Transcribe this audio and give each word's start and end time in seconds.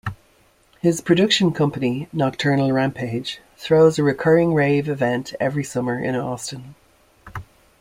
His 0.81 0.99
production 0.99 1.51
company 1.51 2.09
"Nocturnal 2.11 2.71
Rampage" 2.71 3.39
throws 3.55 3.99
a 3.99 4.03
recurring 4.03 4.55
rave 4.55 4.89
event 4.89 5.35
every 5.39 5.63
summer 5.63 6.03
in 6.03 6.15
Austin. 6.15 6.73